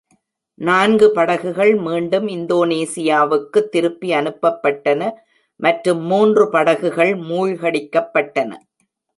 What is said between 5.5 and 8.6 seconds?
மற்றும் மூன்று படகுகள் மூழ்கடிக்கப்பட்டன.